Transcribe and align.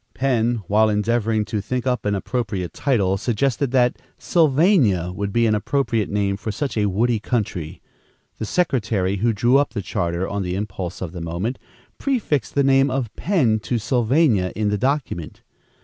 Penn, 0.15 0.63
while 0.65 0.89
endeavoring 0.89 1.45
to 1.45 1.61
think 1.61 1.85
up 1.85 2.05
an 2.07 2.15
appropriate 2.15 2.73
title, 2.73 3.17
suggested 3.17 3.69
that 3.69 4.01
Sylvania 4.17 5.11
would 5.13 5.31
be 5.31 5.45
an 5.45 5.53
appropriate 5.53 6.09
name 6.09 6.37
for 6.37 6.51
such 6.51 6.75
a 6.75 6.87
woody 6.87 7.19
country. 7.19 7.83
The 8.39 8.45
secretary 8.45 9.17
who 9.17 9.31
drew 9.31 9.57
up 9.57 9.73
the 9.75 9.81
charter, 9.83 10.27
on 10.27 10.41
the 10.41 10.55
impulse 10.55 11.03
of 11.03 11.11
the 11.11 11.21
moment, 11.21 11.59
prefixed 11.99 12.55
the 12.55 12.63
name 12.63 12.89
of 12.89 13.15
Penn 13.15 13.59
to 13.59 13.77
Sylvania 13.77 14.51
in 14.55 14.69
the 14.69 14.77
document. 14.79 15.43